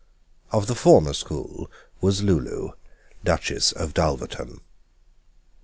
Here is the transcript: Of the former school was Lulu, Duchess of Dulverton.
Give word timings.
Of 0.51 0.65
the 0.65 0.73
former 0.73 1.13
school 1.13 1.69
was 2.01 2.23
Lulu, 2.23 2.71
Duchess 3.23 3.71
of 3.71 3.93
Dulverton. 3.93 4.61